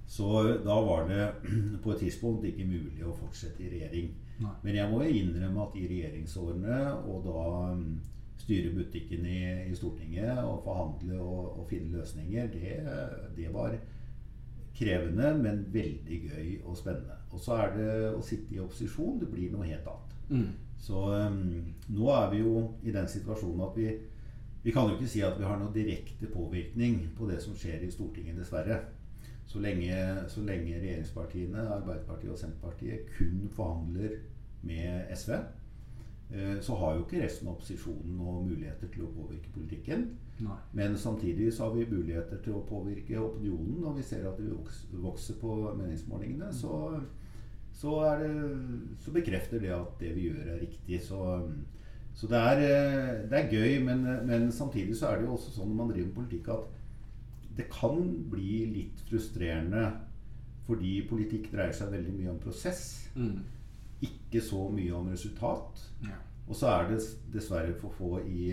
[0.07, 0.29] Så
[0.65, 1.33] da var det
[1.83, 4.13] på et tidspunkt ikke mulig å fortsette i regjering.
[4.39, 4.53] Nei.
[4.63, 6.79] Men jeg må jo innrømme at i regjeringsårene,
[7.11, 8.01] og da um,
[8.39, 12.79] styre butikken i, i Stortinget og forhandle og, og finne løsninger, det,
[13.37, 13.75] det var
[14.79, 17.19] krevende, men veldig gøy og spennende.
[17.33, 19.19] Og så er det å sitte i opposisjon.
[19.21, 20.15] Det blir noe helt annet.
[20.29, 20.49] Mm.
[20.79, 21.41] Så um,
[21.91, 23.91] nå er vi jo i den situasjonen at vi
[24.63, 27.85] Vi kan jo ikke si at vi har noen direkte påvirkning på det som skjer
[27.87, 28.81] i Stortinget, dessverre.
[29.49, 29.95] Så lenge,
[30.29, 34.19] så lenge regjeringspartiene, Arbeiderpartiet og Senterpartiet, kun forhandler
[34.67, 35.39] med SV,
[36.61, 40.03] så har jo ikke resten av opposisjonen noen muligheter til å påvirke politikken.
[40.45, 40.57] Nei.
[40.77, 43.79] Men samtidig så har vi muligheter til å påvirke opinionen.
[43.83, 44.53] Når vi ser at det
[45.03, 47.01] vokser på meningsmålingene, så,
[47.73, 48.33] så, er det,
[49.03, 51.01] så bekrefter det at det vi gjør, er riktig.
[51.07, 51.23] Så,
[52.15, 55.57] så det, er, eh, det er gøy, men, men samtidig så er det jo også
[55.57, 59.89] sånn når man driver med politikk, at det kan bli litt frustrerende
[60.69, 62.83] fordi politikk dreier seg veldig mye om prosess,
[63.19, 63.39] Mm.
[64.05, 65.83] Ikke så mye om resultat.
[66.05, 66.19] Ja.
[66.49, 67.01] Og så er det
[67.33, 68.53] dessverre for få i,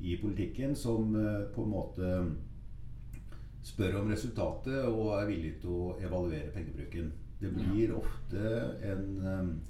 [0.00, 2.12] i politikken som eh, på en måte
[3.68, 7.10] spør om resultatet og er villig til å evaluere pengebruken.
[7.38, 8.52] Det blir ofte
[8.86, 9.60] en,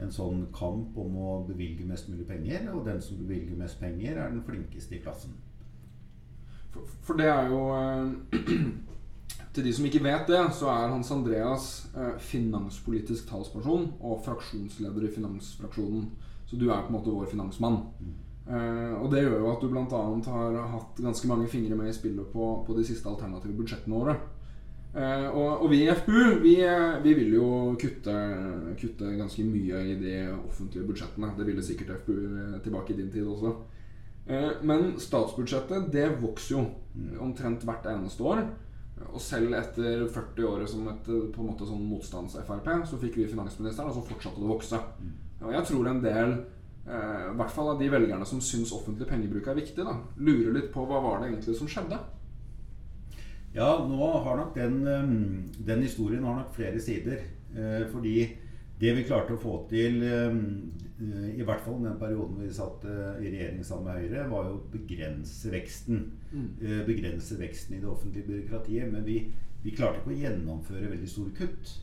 [0.00, 4.16] en sånn kamp om å bevilge mest mulig penger, og den som bevilger mest penger,
[4.16, 5.36] er den flinkeste i klassen.
[6.74, 7.60] For, for det er jo
[9.54, 15.06] Til de som ikke vet det, så er Hans Andreas eh, finanspolitisk talsperson og fraksjonsleder
[15.06, 16.08] i finansfraksjonen.
[16.50, 17.84] Så du er på en måte vår finansmann.
[18.44, 20.00] Eh, og det gjør jo at du bl.a.
[20.26, 24.16] har hatt ganske mange fingre med i spillet på, på de siste alternative budsjettene våre.
[24.94, 26.56] Eh, og, og vi i FPU vi,
[27.06, 27.46] vi vil jo
[27.78, 28.18] kutte,
[28.78, 31.30] kutte ganske mye i de offentlige budsjettene.
[31.38, 33.54] Det ville sikkert FPU tilbake i din tid også.
[34.26, 36.66] Eh, men statsbudsjettet det vokser jo
[37.22, 38.44] omtrent hvert eneste år.
[39.12, 43.28] Og selv etter 40 år som et på en måte sånn motstands-Frp, så fikk vi
[43.30, 44.80] finansministeren, og så fortsatte det å vokse.
[45.44, 46.34] Og jeg tror en del,
[46.86, 50.54] eh, i hvert fall av de velgerne som syns offentlig pengebruk er viktig, da, lurer
[50.56, 52.00] litt på hva var det egentlig som skjedde.
[53.54, 57.20] Ja, nå har nok den, um, den historien har nok flere sider.
[57.54, 58.16] Eh, fordi
[58.84, 60.40] det vi klarte å få til, um,
[61.00, 64.50] eh, i hvert fall den perioden vi satt eh, i regjering sammen med Høyre, var
[64.50, 66.04] jo å begrense veksten.
[66.60, 68.92] Eh, Begrense veksten i det offentlige byråkratiet.
[68.92, 69.18] Men vi,
[69.64, 71.74] vi klarte ikke å gjennomføre veldig store kutt.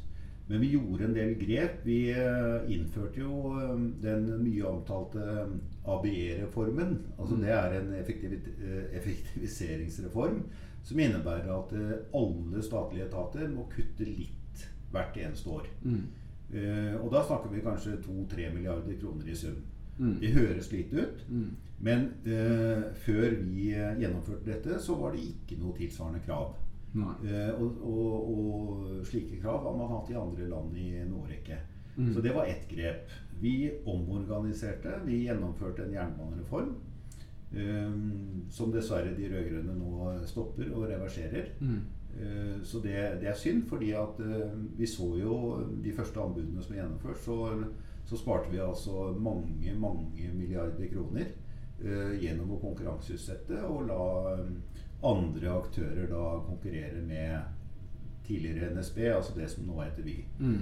[0.51, 1.77] Men vi gjorde en del grep.
[1.87, 1.99] Vi
[2.75, 5.53] innførte jo eh, den mye omtalte eh,
[5.95, 6.97] ABE-reformen.
[7.17, 8.41] Altså Det er en effektivi-
[8.99, 10.43] effektiviseringsreform
[10.83, 11.73] som innebærer at
[12.17, 15.67] alle statlige etater må kutte litt hvert eneste år.
[16.51, 19.59] Eh, og da snakker vi kanskje 2-3 milliarder kroner i sum.
[19.97, 20.15] Mm.
[20.19, 21.25] Det høres lite ut,
[21.85, 26.55] men eh, før vi eh, gjennomførte dette, så var det ikke noe tilsvarende krav.
[26.95, 31.59] Eh, og, og, og slike krav har man hatt i andre land i en årrekke.
[31.97, 32.13] Mm.
[32.13, 33.11] Så det var ett grep.
[33.41, 34.99] Vi omorganiserte.
[35.05, 36.73] Vi gjennomførte en jernbanereform.
[37.51, 41.49] Um, som dessverre de rød-grønne nå stopper og reverserer.
[41.59, 41.81] Mm.
[42.19, 45.37] Eh, Så det, det er synd, fordi at eh, vi så jo
[45.83, 47.37] de første anbudene som er gjennomført, så,
[48.05, 51.31] så sparte vi altså mange, mange milliarder kroner
[51.81, 54.03] eh, gjennom å konkurranseutsette og la
[55.01, 57.41] andre aktører da konkurrere med
[58.27, 60.21] tidligere NSB, altså det som nå heter Vy.
[60.39, 60.61] Mm.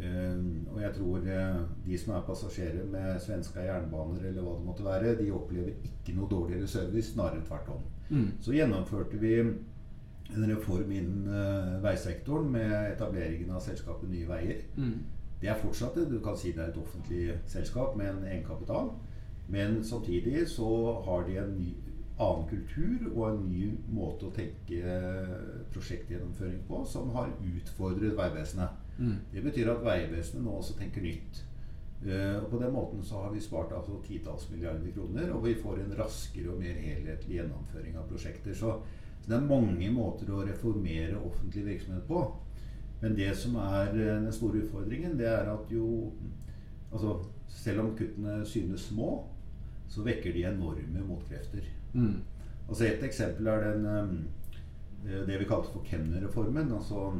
[0.00, 0.36] Uh,
[0.72, 4.84] og jeg tror uh, de som er passasjerer med svenska jernbaner eller hva det måtte
[4.86, 7.82] være, de opplever ikke noe dårligere service, snarere tvert om.
[8.10, 8.28] Mm.
[8.40, 9.34] Så gjennomførte vi
[10.36, 14.62] en reform innen eh, veisektoren med etableringen av selskapet Nye Veier.
[14.76, 14.98] Mm.
[15.40, 16.08] Det er fortsatt det.
[16.10, 18.92] Du kan si det er et offentlig selskap med en egenkapital.
[19.50, 20.68] Men samtidig så
[21.06, 21.70] har de en ny,
[22.20, 24.96] annen kultur og en ny måte å tenke
[25.72, 28.82] prosjektgjennomføring på som har utfordret Vegvesenet.
[28.98, 29.16] Mm.
[29.32, 31.46] Det betyr at Vegvesenet nå også tenker nytt.
[32.00, 35.54] Uh, og På den måten så har vi spart altså titalls milliarder kroner, og vi
[35.62, 38.54] får en raskere og mer helhetlig gjennomføring av prosjekter.
[38.56, 38.78] Så,
[39.20, 42.22] så det er mange måter å reformere offentlig virksomhet på.
[43.00, 46.12] Men det som er eh, den store utfordringen, det er at jo
[46.90, 49.12] Altså, selv om kuttene synes små,
[49.86, 51.68] så vekker de enorme motkrefter.
[51.92, 52.16] Mm.
[52.68, 53.86] Altså Et eksempel er den,
[55.04, 56.72] eh, det vi kalte for Kemner-reformen.
[56.72, 57.12] Altså,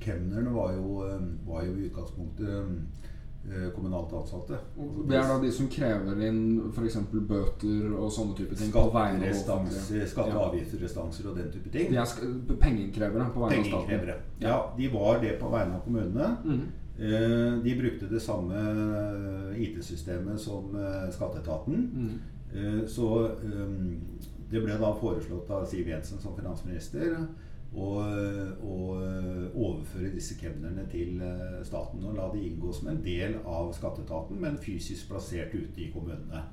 [0.00, 2.72] Kemnerne var jo, eh, var jo i utgangspunktet eh,
[3.74, 4.58] kommunalt ansatte.
[4.78, 6.42] Altså, Det er da de som krever inn
[6.74, 6.96] f.eks.
[7.10, 8.70] bøter og sånne type ting.
[10.06, 11.88] skatte- og avgiftsrestanser og den type ting.
[11.90, 12.04] De er
[12.60, 13.88] pengeinnkrevere på vegne av staten.
[14.40, 16.36] Ja, de var det på vegne av kommunene.
[16.44, 16.60] Mm.
[17.00, 18.54] Eh, De brukte det samme
[19.56, 21.90] IT-systemet som eh, Skatteetaten.
[21.94, 22.20] Mm.
[22.54, 23.96] Eh, Så eh,
[24.50, 27.26] det ble da foreslått av Siv Jensen som finansminister
[27.70, 27.90] å,
[28.66, 29.02] og
[29.54, 34.40] overføre disse kemnerne til eh, staten og la de inngå som en del av Skatteetaten,
[34.42, 36.46] men fysisk plassert ute i kommunene.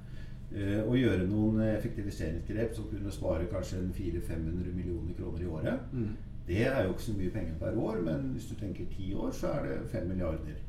[0.47, 5.89] Å Og gjøre noen effektiviseringsgrep som kunne spare kanskje 400-500 millioner kroner i året.
[5.91, 6.13] Mm.
[6.47, 9.33] Det er jo ikke så mye penger per år, men hvis du tenker ti år,
[9.35, 10.61] så er det fem milliarder.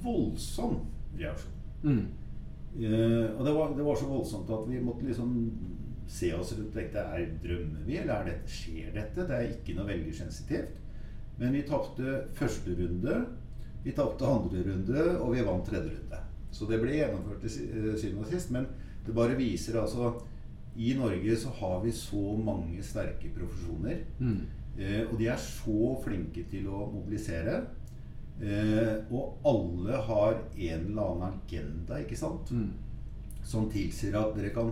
[0.00, 0.78] Voldsom
[1.18, 1.52] reaksjon.
[1.82, 2.06] Mm.
[2.78, 5.34] Eh, og det var, det var så voldsomt at vi måtte liksom
[6.08, 6.98] se oss rundt dette.
[6.98, 9.26] er drømmer vi, eller er dette, skjer dette?
[9.28, 10.80] Det er ikke noe veldig sensitivt.
[11.38, 13.20] Men vi tapte første runde,
[13.84, 16.22] vi tapte andre runde, og vi vant tredje runde.
[16.50, 18.52] Så det ble gjennomført til eh, syvende og sist.
[18.54, 18.66] Men
[19.06, 20.14] det bare viser altså
[20.78, 24.02] I Norge så har vi så mange sterke profesjoner.
[24.18, 24.40] Mm.
[24.78, 27.60] Eh, og de er så flinke til å mobilisere.
[28.38, 32.52] Eh, og alle har en eller annen agenda, ikke sant?
[32.54, 32.70] Mm.
[33.42, 34.70] Som tilsier at dere kan,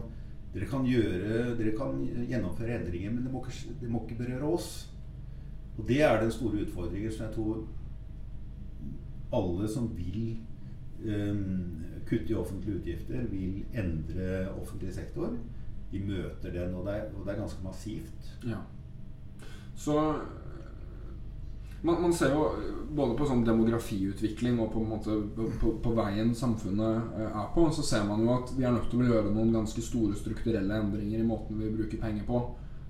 [0.57, 1.99] dere kan gjøre Dere kan
[2.31, 4.71] gjennomføre endringer, men det må, ikke, må ikke berøre oss.
[5.77, 7.67] Og det er den store utfordringen som jeg tror
[9.37, 10.39] alle som vil
[11.05, 15.35] um, kutte i offentlige utgifter, vil endre offentlig sektor.
[15.91, 18.33] De møter den, og det er, og det er ganske massivt.
[18.47, 18.63] Ja.
[19.77, 19.99] Så
[21.83, 22.47] man, man ser jo
[22.97, 27.85] både på sånn demografiutvikling og på, måte, på, på, veien samfunnet eh, er på, så
[27.85, 31.21] ser man jo at vi er nødt til å gjøre noen ganske store strukturelle endringer
[31.21, 32.43] i måten vi bruker penger på.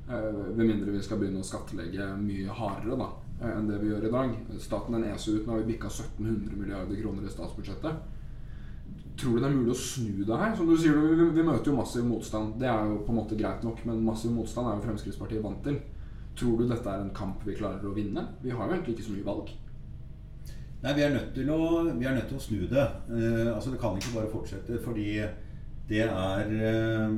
[0.07, 3.09] Eh, ved mindre vi skal begynne å skattlegge mye hardere da,
[3.41, 4.37] eh, enn det vi gjør i dag.
[4.63, 5.47] Staten den eser ut.
[5.47, 8.15] Nå har vi bikka 1700 milliarder kroner i statsbudsjettet.
[9.17, 10.55] Tror du det er mulig å snu det her?
[10.55, 12.59] Som du sier, vi, vi møter jo massiv motstand.
[12.61, 15.63] Det er jo på en måte greit nok, men massiv motstand er jo Fremskrittspartiet vant
[15.65, 15.81] til.
[16.37, 18.27] Tror du dette er en kamp vi klarer å vinne?
[18.43, 19.53] Vi har jo egentlig ikke så mye valg.
[20.83, 21.61] Nei, vi er nødt til å,
[21.97, 22.87] vi er nødt til å snu det.
[23.11, 25.09] Eh, altså Det kan ikke bare fortsette, fordi
[25.89, 27.17] det er eh,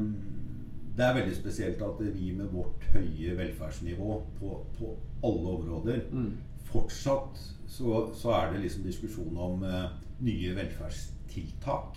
[0.98, 6.36] Det er veldig spesielt at vi med vårt høye velferdsnivå på, på alle områder Mm.
[6.68, 9.86] Fortsatt så, så er det liksom diskusjon om eh,
[10.20, 11.96] nye velferdstiltak.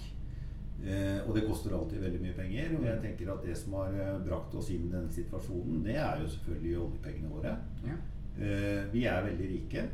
[0.81, 2.71] Eh, og det koster alltid veldig mye penger.
[2.77, 5.97] Og jeg tenker at det som har eh, brakt oss inn i denne situasjonen, det
[6.01, 7.57] er jo selvfølgelig oljepengene våre.
[7.85, 7.97] Ja.
[8.41, 9.89] Eh, vi er veldig rike.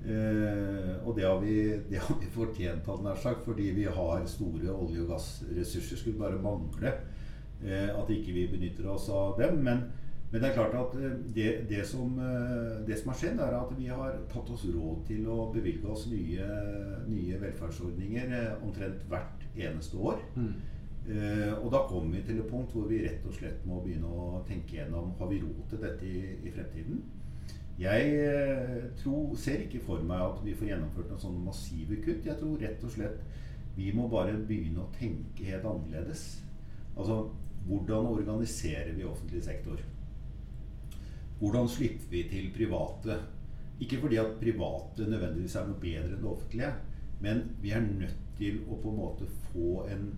[0.00, 1.56] Eh, og det har, vi,
[1.90, 5.96] det har vi fortjent, hadde nær sagt, fordi vi har store olje- og gassressurser.
[5.96, 6.94] Skulle bare mangle
[7.64, 9.60] eh, at ikke vi benytter oss av dem.
[9.64, 9.84] Men,
[10.30, 12.16] men det er klart at eh, det, det, som,
[12.86, 16.08] det som har skjedd, er at vi har tatt oss råd til å bevilge oss
[16.12, 16.48] nye,
[17.08, 20.20] nye velferdsordninger omtrent hvert eneste år.
[20.36, 20.52] Mm.
[21.10, 24.06] Uh, og da kommer vi til et punkt hvor vi rett og slett må begynne
[24.06, 27.00] å tenke gjennom har vi råd til dette i, i fremtiden.
[27.80, 32.28] Jeg uh, tror, ser ikke for meg at vi får gjennomført noen sånne massive kutt.
[32.28, 33.22] Jeg tror rett og slett
[33.76, 36.24] vi må bare begynne å tenke helt annerledes.
[36.96, 37.22] Altså
[37.66, 39.80] hvordan organiserer vi offentlig sektor?
[41.40, 43.20] Hvordan slipper vi til private?
[43.80, 46.72] Ikke fordi at private nødvendigvis er noe bedre enn det offentlige,
[47.24, 50.10] men vi er nødt til å på en måte få en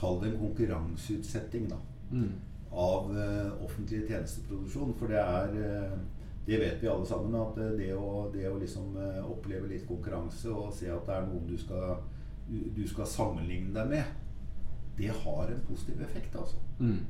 [0.00, 1.76] Kall det en konkurranseutsetting da,
[2.10, 2.30] Mm.
[2.72, 4.94] av uh, offentlig tjenesteproduksjon.
[4.98, 5.98] For det er uh,
[6.46, 8.96] Det vet vi alle sammen, at uh, det å, det å liksom
[9.28, 12.00] oppleve litt konkurranse og se at det er noen du skal,
[12.48, 14.04] du, du skal sammenligne deg med,
[14.96, 16.56] det har en positiv effekt, altså.
[16.80, 17.04] Mm.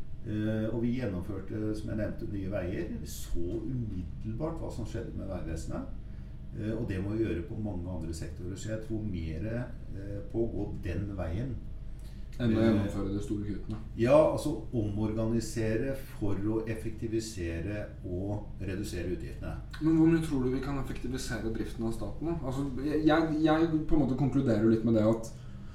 [0.72, 2.90] Og vi gjennomførte, som jeg nevnte, Nye Veier.
[3.00, 5.94] Vi så umiddelbart hva som skjedde med Vegvesenet.
[6.58, 8.56] Eh, og det må vi gjøre på mange andre sektorer.
[8.56, 11.52] Så jeg tror mer eh, på å gå den veien.
[12.40, 13.78] Enn å Eh, gjennomføre de store kuttene.
[14.00, 19.58] Ja, altså omorganisere for å effektivisere og redusere utgiftene.
[19.82, 22.32] Men hvor mye tror du vi kan effektivisere driften av staten?
[22.40, 25.30] Altså, jeg, jeg på en måte konkluderer litt med det at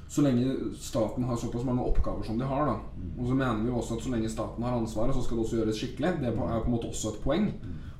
[0.07, 2.75] så lenge staten har såpass mange oppgaver som de har, da,
[3.17, 5.45] og så mener vi jo også at så lenge staten har ansvaret, så skal det
[5.45, 6.11] også gjøres skikkelig.
[6.21, 7.47] Det er på er på en måte også et poeng.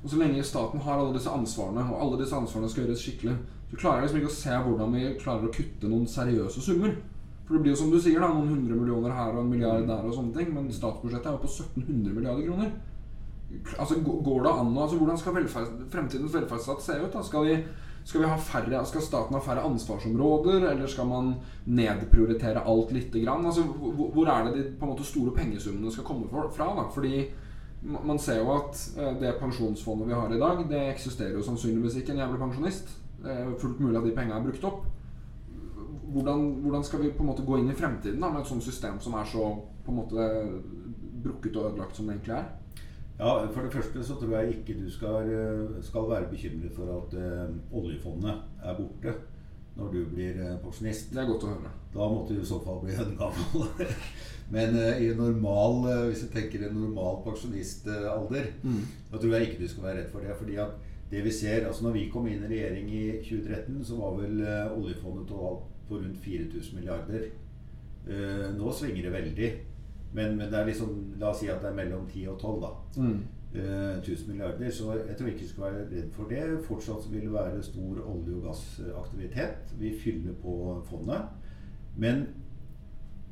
[0.06, 3.32] Og så lenge staten har alle disse ansvarene, og alle disse ansvarene skal gjøres skikkelig,
[3.66, 6.92] så klarer jeg liksom ikke å se hvordan vi klarer å kutte noen seriøse summer.
[7.40, 9.88] For det blir jo som du sier, da, noen hundre millioner her og en milliard
[9.88, 12.70] der og sånne ting, men statsbudsjettet er jo på 1700 milliarder kroner.
[13.80, 17.10] Altså, går det an altså, Hvordan skal velferd, fremtidens velferdsstat se ut?
[17.10, 17.24] da?
[17.26, 17.56] Skal, vi,
[18.04, 21.32] skal, vi ha færre, skal staten ha færre ansvarsområder, eller skal man
[21.66, 23.42] nedprioritere alt lite grann?
[23.42, 26.70] Altså, hvor, hvor er det de måte store pengesummene skal komme fra?
[26.78, 26.86] da?
[26.94, 27.24] Fordi
[27.82, 32.00] man ser jo at eh, det pensjonsfondet vi har i dag, det eksisterer jo sannsynligvis
[32.00, 32.92] ikke en jævlig pensjonist.
[33.22, 34.84] Det er fullt mulig at de pengene er brukt opp.
[36.06, 38.64] Hvordan, hvordan skal vi på en måte gå inn i fremtiden da, med et sånt
[38.64, 39.48] system som er så
[39.84, 40.28] på en måte
[41.24, 42.50] brukket og ødelagt som det egentlig er?
[43.16, 46.92] Ja, For det første så tror jeg ikke du skal, eh, skal være bekymret for
[46.98, 49.14] at eh, oljefondet er borte
[49.76, 51.10] når du blir eh, pensjonist.
[51.12, 51.72] Det er godt å høre.
[51.94, 53.86] Da måtte du i så fall bli en gammel.
[54.54, 58.82] Men i i normal, eh, hvis du tenker en normal pensjonistalder, Mm.
[59.12, 60.36] da tror jeg ikke du skal være redd for det.
[60.38, 60.70] fordi at
[61.10, 64.40] det vi ser, altså når vi kom inn i regjering i 2013, så var vel
[64.42, 67.28] eh, oljefondet totalt på rundt 4000 milliarder.
[68.08, 69.50] Eh, nå svinger det veldig.
[70.14, 72.60] Men, men det er liksom, la oss si at det er mellom 10 og 12,
[72.62, 72.70] da.
[73.02, 73.18] Mm.
[73.56, 76.42] Eh, 1000 milliarder, så jeg tror ikke vi skal være redd for det.
[76.66, 79.72] Fortsatt vil det være stor olje- og gassaktivitet.
[79.78, 81.22] Vi fyller på fondet.
[81.96, 82.26] Men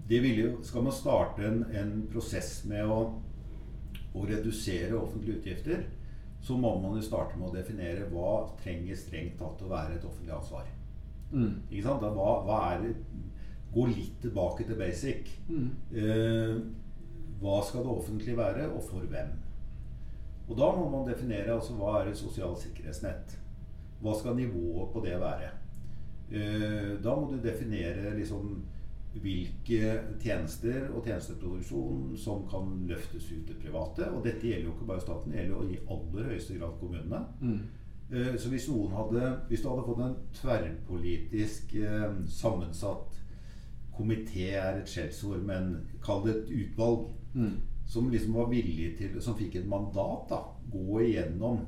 [0.08, 3.20] jo, skal man starte en, en prosess med å,
[4.14, 5.84] å redusere offentlige utgifter,
[6.40, 10.04] så må man jo starte med å definere hva trenger strengt tatt å være et
[10.04, 10.68] offentlig ansvar.
[11.32, 11.62] Mm.
[11.70, 12.00] Ikke sant?
[12.00, 12.96] Da, hva, hva er det
[13.74, 15.30] Gå litt tilbake til basic.
[15.50, 15.70] Mm.
[15.98, 16.58] Eh,
[17.40, 19.32] hva skal det offentlige være, og for hvem?
[20.48, 23.38] Og da må man definere altså, hva er et sosialt sikkerhetsnett.
[24.02, 25.50] Hva skal nivået på det være?
[26.30, 28.58] Eh, da må du definere liksom
[29.22, 34.10] hvilke tjenester og tjenesteproduksjon som kan løftes ut til private.
[34.10, 37.20] Og dette gjelder jo ikke bare staten, det gjelder jo i aller høyeste grad kommunene.
[37.40, 37.60] Mm.
[38.10, 43.20] Eh, Så hvis, hadde, hvis du hadde fått en tverrpolitisk eh, sammensatt
[43.94, 47.56] komité er et skjellsord, men kall det et utvalg Mm.
[47.86, 50.40] Som liksom var villig til Som fikk et mandat, da.
[50.72, 51.64] Gå igjennom.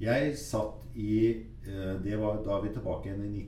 [0.00, 1.18] Jeg satt i
[1.66, 3.44] eh, Det var da vi tilbake igjen i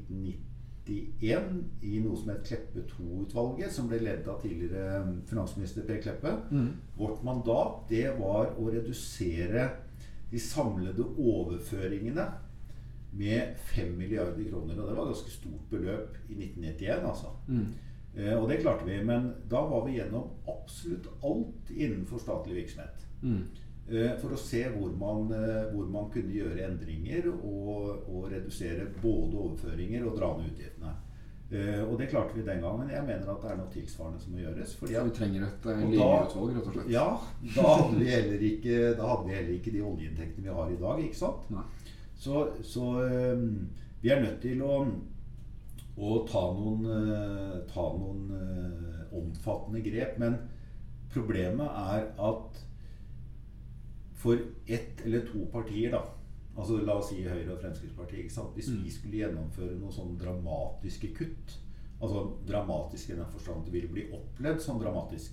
[0.88, 6.00] 1991 i noe som het Kleppe II-utvalget, som ble ledd av tidligere eh, finansminister Per
[6.02, 6.34] Kleppe.
[6.50, 6.70] Mm.
[6.96, 9.68] Vårt mandat det var å redusere
[10.30, 12.24] de samlede overføringene
[13.18, 14.80] med 5 milliarder kroner.
[14.80, 17.32] Og det var et ganske stort beløp i 1991, altså.
[17.48, 17.68] Mm.
[18.16, 18.98] Eh, og det klarte vi.
[19.04, 23.04] Men da var vi gjennom absolutt alt innenfor statlig virksomhet.
[23.22, 23.42] Mm.
[23.90, 28.88] eh, for å se hvor man, eh, hvor man kunne gjøre endringer og, og redusere
[29.02, 30.96] både overføringer og dra ned utgiftene.
[31.48, 32.90] Og det klarte vi den gangen.
[32.92, 34.74] Jeg mener at det er noe tilsvarende som må gjøres.
[34.76, 36.90] fordi at vi trenger et linjeutvalg, rett og slett.
[36.92, 37.04] ja,
[37.54, 41.00] da hadde vi ikke, da hadde vi heller ikke de oljeinntektene vi har i dag.
[41.06, 41.48] ikke sant?
[42.20, 42.90] Så, så
[44.02, 44.82] vi er nødt til å,
[45.98, 50.18] å ta noen, øh, ta noen øh, omfattende grep.
[50.22, 50.38] Men
[51.12, 52.64] problemet er at
[54.18, 56.04] for ett eller to partier, da
[56.58, 58.34] altså La oss si Høyre og Fremskrittspartiet.
[58.54, 61.58] Hvis vi skulle gjennomføre noen sånne dramatiske kutt
[61.98, 65.32] Altså dramatisk i den forstand at det ville bli opplevd som dramatisk,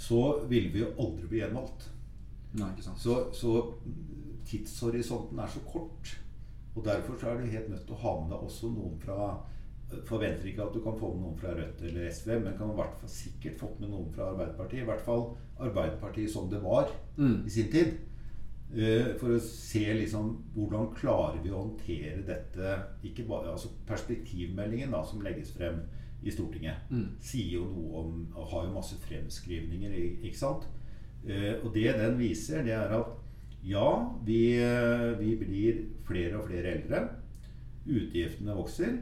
[0.00, 1.90] så ville vi jo aldri bli gjenvalgt.
[2.56, 3.02] Nei, ikke sant.
[3.02, 3.52] Så, så
[4.48, 6.14] tidshorisonten er så kort.
[6.74, 9.28] Og derfor så er du helt nødt til å ha med deg også noen fra
[10.08, 12.76] Forventer ikke at du kan få med noen fra Rødt eller SV, men kan i
[12.78, 14.82] hvert fall sikkert fått med noen fra Arbeiderpartiet.
[14.82, 15.24] I hvert fall
[15.60, 17.46] Arbeiderpartiet som det var Mm.
[17.46, 17.94] i sin tid.
[18.76, 24.90] Eh, for å se liksom hvordan klarer vi å håndtere dette ikke bare, altså Perspektivmeldingen
[24.90, 25.82] da, som legges frem
[26.24, 27.08] i Stortinget, Mm.
[27.20, 29.92] sier jo noe om og har jo masse fremskrivninger.
[30.24, 30.64] Ikke sant?
[31.26, 33.06] Eh, og det den viser, det er at
[33.62, 37.08] ja, vi, eh, vi blir flere og flere eldre.
[37.86, 38.98] Utgiftene vokser.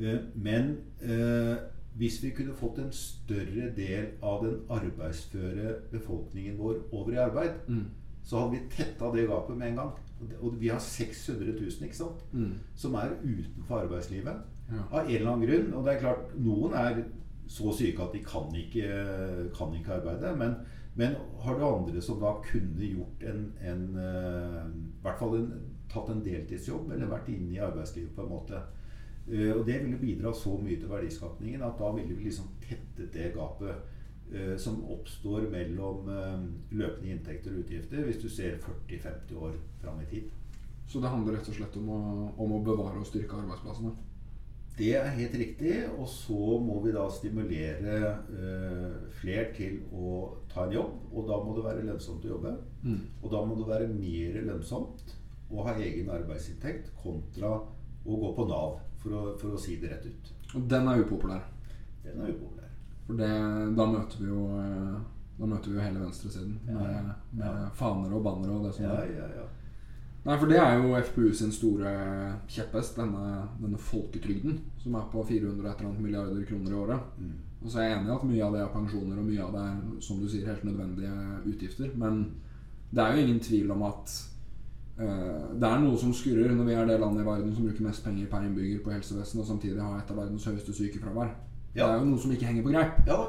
[0.00, 1.56] Eh, men eh,
[2.00, 7.50] hvis vi kunne fått en større del av den arbeidsføre befolkningen vår over i arbeid,
[7.68, 7.84] Mm.
[8.22, 9.90] så hadde vi tetta det gapet med en gang.
[10.40, 12.24] Og vi har 600 000 ikke sant?
[12.32, 12.52] Mm.
[12.76, 14.34] som er utenfor arbeidslivet.
[14.70, 14.82] Ja.
[14.92, 15.72] Av en eller annen grunn.
[15.74, 17.02] Og det er klart, noen er
[17.48, 18.90] så syke at de kan ikke,
[19.56, 20.36] kan ikke arbeide.
[20.36, 20.54] Men,
[20.94, 25.50] men har du andre som da kunne gjort en, en eh, I hvert fall en,
[25.90, 28.60] tatt en deltidsjobb eller vært inne i arbeidslivet på en måte.
[29.30, 33.12] Eh, og det ville bidra så mye til verdiskapningen at da ville vi liksom tettet
[33.14, 39.38] det gapet eh, som oppstår mellom eh, løpende inntekter og utgifter hvis du ser 40-50
[39.38, 40.30] år fram i tid.
[40.90, 42.00] Så det handler rett og slett om å,
[42.42, 43.94] om å bevare og styrke arbeidsplassene.
[44.80, 45.74] Det er helt riktig.
[45.98, 47.96] Og så må vi da stimulere
[48.34, 50.94] eh, flere til å ta en jobb.
[51.12, 52.54] Og da må det være lønnsomt å jobbe.
[52.82, 53.00] Mm.
[53.20, 55.16] Og da må det være mer lønnsomt
[55.50, 57.58] å ha egen arbeidsinntekt kontra
[58.00, 60.32] å gå på Nav, for å, for å si det rett ut.
[60.54, 61.44] Og den er upopulær.
[62.04, 62.68] Den er upopulær.
[63.06, 63.30] For det,
[63.76, 65.00] da møter vi jo eh,
[65.40, 67.14] Da møter vi jo hele venstresiden med, Ja.
[67.32, 67.68] med Ja.
[67.74, 69.46] faner og bannere og det som Ja, ja, ja.
[70.26, 71.90] Nei, for det er jo FPU sin store
[72.46, 77.00] kjepphest, denne, denne folketrygden, som er på 400 et eller annet milliarder kroner i året.
[77.18, 77.30] Mm.
[77.64, 79.52] Og så er jeg enig i at mye av det er pensjoner, og mye av
[79.56, 81.14] det er, som du sier, helt nødvendige
[81.54, 81.90] utgifter.
[81.96, 82.20] Men
[82.92, 84.12] det er jo ingen tvil om at
[85.00, 88.04] det er noe som skurrer når vi er det landet i verden som bruker mest
[88.04, 91.32] penger per innbygger på helsevesenet, og samtidig har et av verdens høyeste sykefravær.
[91.74, 93.00] Det er jo noe som ikke henger på greip.
[93.08, 93.20] Ja.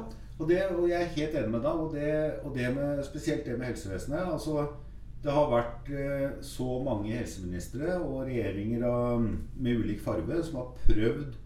[0.41, 1.81] Og, det, og jeg er helt enig med deg.
[1.83, 4.23] Og, det, og det med, spesielt det med helsevesenet.
[4.33, 4.65] Altså,
[5.21, 10.71] det har vært eh, så mange helseministre og regjeringer av, med ulik farge som har
[10.87, 11.37] prøvd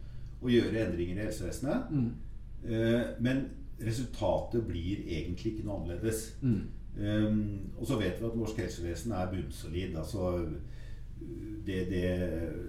[0.46, 1.92] å gjøre endringer i helsevesenet.
[1.92, 2.08] Mm.
[2.70, 3.44] Eh, men
[3.84, 6.30] resultatet blir egentlig ikke noe annerledes.
[6.40, 6.64] Mm.
[6.96, 9.98] Um, og så vet vi at norsk helsevesen er bunnsolid.
[10.00, 10.32] Altså,
[11.66, 12.04] det, det,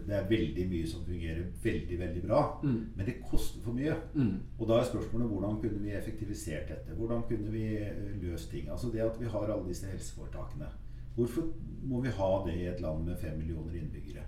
[0.06, 2.40] det er veldig mye som fungerer veldig, veldig bra.
[2.62, 2.78] Mm.
[2.96, 3.94] Men det koster for mye.
[4.14, 4.38] Mm.
[4.58, 6.96] Og da er spørsmålet hvordan kunne vi effektivisert dette?
[6.96, 8.70] Hvordan kunne vi eh, løst ting?
[8.70, 10.70] Altså det at vi har alle disse helseforetakene.
[11.14, 11.42] Hvorfor
[11.82, 14.24] må vi ha det i et land med fem millioner innbyggere?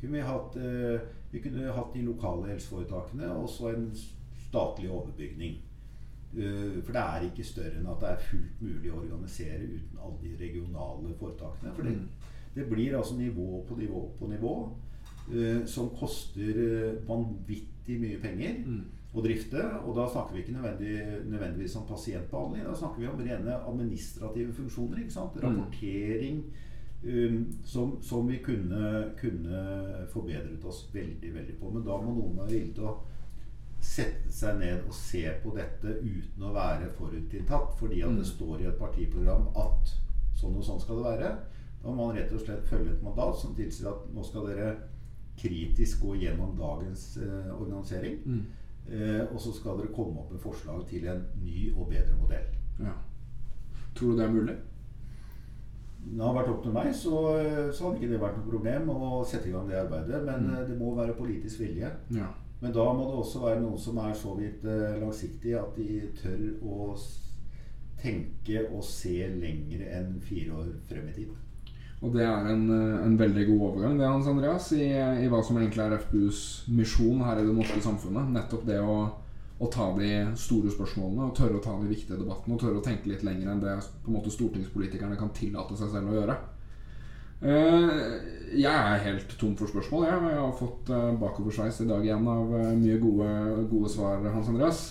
[0.00, 1.00] Kunne vi, hatt, eh,
[1.32, 3.90] vi kunne hatt de lokale helseforetakene og så en
[4.48, 5.60] statlig overbygning.
[6.32, 9.98] Eh, For det er ikke større enn at det er fullt mulig å organisere uten
[10.00, 11.74] alle de regionale foretakene.
[11.76, 11.98] For det,
[12.54, 14.54] det blir altså nivå på nivå på nivå
[15.34, 18.82] eh, som koster eh, vanvittig mye penger Mm.
[19.14, 19.60] å drifte.
[19.84, 20.94] Og da snakker vi ikke nødvendig,
[21.28, 22.64] nødvendigvis om pasientbehandling.
[22.64, 25.04] Da snakker vi om rene administrative funksjoner.
[25.10, 25.36] sant?
[25.42, 26.44] Rapportering.
[27.04, 31.70] um, som, som vi kunne, kunne forbedret oss veldig veldig på.
[31.74, 32.92] Men da må noen være villig til å
[33.82, 37.74] sette seg ned og se på dette uten å være forutinntatt.
[37.78, 39.92] Fordi at det står i et partiprogram at
[40.38, 41.32] sånn og sånn skal det være.
[41.82, 44.72] Da må man rett og slett følge et mandat som tilsier at nå skal dere
[45.36, 48.18] kritisk gå gjennom dagens eh, organisering.
[48.24, 48.42] Mm.
[48.92, 52.46] Eh, og så skal dere komme opp med forslag til en ny og bedre modell.
[52.82, 52.94] Ja.
[53.94, 54.54] Tror du det er mulig?
[56.02, 58.88] Det har vært opp til meg, så, eh, så hadde ikke det vært noe problem
[58.90, 60.22] å sette i gang det arbeidet.
[60.26, 60.54] Men Mm.
[60.56, 61.90] eh, det må være politisk vilje.
[62.10, 62.28] Ja.
[62.62, 66.02] Men da må det også være noen som er så vidt eh, langsiktige at de
[66.20, 66.92] tør å
[68.02, 71.32] tenke og se lenger enn fire år frem i tid.
[72.02, 75.42] Og det er en, eh, en veldig god overgang det, Hans Andreas, i, i hva
[75.42, 78.30] som egentlig er FPUs misjon her i det norske samfunnet.
[78.36, 78.96] Nettopp det å
[79.62, 80.08] å ta de
[80.38, 83.52] store spørsmålene og tørre å ta de viktige debattene og tørre å tenke litt lenger
[83.52, 86.34] enn det på en måte stortingspolitikerne kan tillate seg selv å gjøre.
[87.42, 87.92] Eh,
[88.54, 90.06] jeg er helt tom for spørsmål.
[90.06, 93.30] Jeg, har fått eh, bakoversveis i dag igjen av eh, mye gode,
[93.70, 94.82] gode svar, Hans Andreas.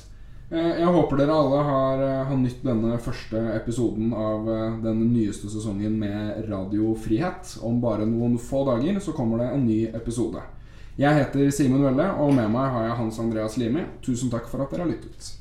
[0.52, 4.50] Jeg håper dere alle har, har nytt denne første episoden av
[4.84, 7.54] den nyeste sesongen med Radio Frihet.
[7.64, 10.44] Om bare noen få dager så kommer det en ny episode.
[11.00, 13.88] Jeg heter Simen Velle, og med meg har jeg Hans Andreas Limi.
[14.04, 15.38] Tusen takk for at dere har lyttet.